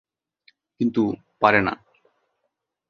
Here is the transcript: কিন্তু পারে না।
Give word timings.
কিন্তু 0.79 1.03
পারে 1.41 1.61
না। 1.61 1.73